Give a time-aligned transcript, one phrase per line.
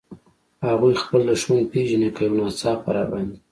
[0.67, 3.37] هغوی خپل دښمن پېژني، که یو ناڅاپه را باندې.